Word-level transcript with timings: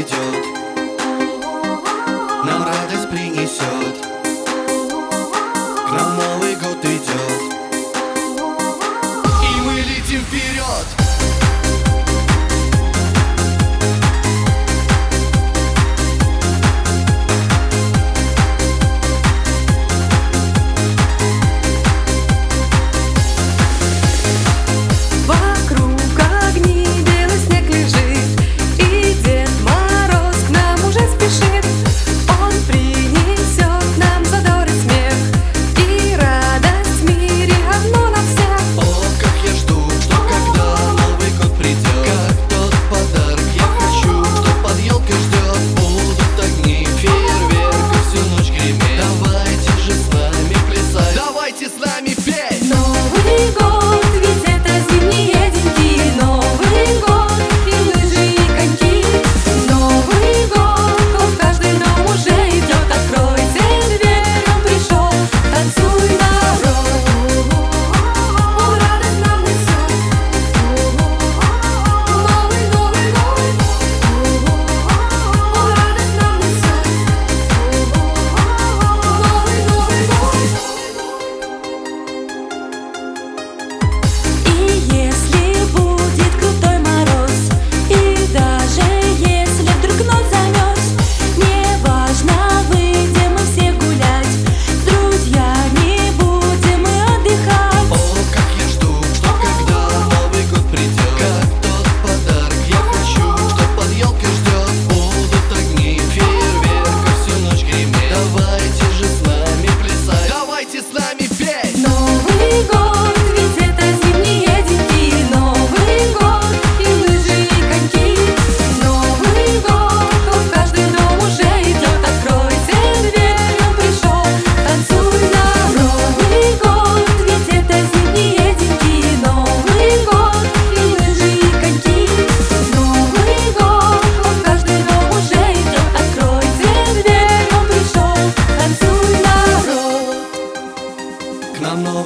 придет. 0.00 0.44
Нам 2.44 2.62
радость 2.62 3.10
принесет. 3.10 4.06
К 5.86 5.92
нам 5.92 6.16
Новый 6.16 6.54
год 6.56 6.82
идет. 6.84 7.42
И 9.42 9.60
мы 9.60 9.80
летим 9.80 10.22
вперед. 10.22 11.19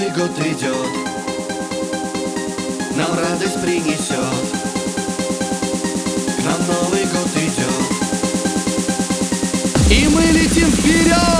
Новый 0.00 0.14
год 0.14 0.30
идет, 0.38 0.90
нам 2.96 3.18
радость 3.18 3.60
принесет. 3.60 4.16
К 6.38 6.44
нам 6.44 6.66
Новый 6.66 7.04
год 7.04 7.28
идет, 7.36 7.84
и 9.90 10.08
мы 10.08 10.22
летим 10.22 10.70
вперед. 10.72 11.39